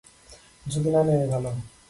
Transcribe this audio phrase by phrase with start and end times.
[0.71, 1.51] ঝুঁকি না নেয়াই ভালো।